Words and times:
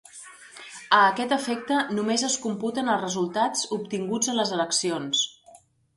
A 0.99 1.01
aquest 1.09 1.35
efecte 1.35 1.77
només 1.97 2.23
es 2.29 2.37
computen 2.47 2.89
els 2.95 3.03
resultats 3.05 3.69
obtinguts 3.77 4.33
en 4.35 4.41
les 4.41 4.55
eleccions. 4.59 5.23